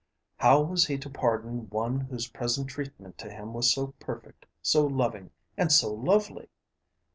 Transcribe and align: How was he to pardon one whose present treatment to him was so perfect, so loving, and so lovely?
How 0.37 0.63
was 0.63 0.87
he 0.87 0.97
to 0.97 1.11
pardon 1.11 1.69
one 1.69 1.99
whose 2.01 2.25
present 2.31 2.67
treatment 2.67 3.19
to 3.19 3.29
him 3.29 3.53
was 3.53 3.71
so 3.71 3.93
perfect, 3.99 4.47
so 4.63 4.83
loving, 4.87 5.29
and 5.55 5.71
so 5.71 5.93
lovely? 5.93 6.49